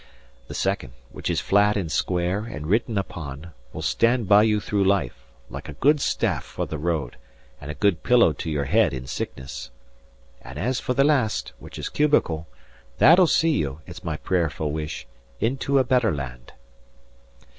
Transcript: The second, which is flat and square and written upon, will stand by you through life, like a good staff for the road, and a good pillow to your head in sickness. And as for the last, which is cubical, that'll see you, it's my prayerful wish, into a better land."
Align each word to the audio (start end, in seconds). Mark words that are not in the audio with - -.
The 0.47 0.55
second, 0.55 0.93
which 1.11 1.29
is 1.29 1.41
flat 1.41 1.77
and 1.77 1.91
square 1.91 2.45
and 2.45 2.65
written 2.65 2.97
upon, 2.97 3.51
will 3.71 3.83
stand 3.83 4.27
by 4.27 4.41
you 4.41 4.59
through 4.59 4.83
life, 4.83 5.27
like 5.47 5.69
a 5.69 5.73
good 5.73 6.01
staff 6.01 6.43
for 6.43 6.65
the 6.65 6.79
road, 6.79 7.17
and 7.61 7.69
a 7.69 7.75
good 7.75 8.01
pillow 8.01 8.33
to 8.33 8.49
your 8.49 8.63
head 8.65 8.93
in 8.95 9.05
sickness. 9.05 9.69
And 10.41 10.57
as 10.57 10.79
for 10.79 10.95
the 10.95 11.03
last, 11.03 11.51
which 11.59 11.77
is 11.77 11.87
cubical, 11.89 12.47
that'll 12.97 13.27
see 13.27 13.51
you, 13.59 13.81
it's 13.85 14.03
my 14.03 14.17
prayerful 14.17 14.71
wish, 14.71 15.05
into 15.39 15.77
a 15.77 15.83
better 15.83 16.11
land." 16.11 16.53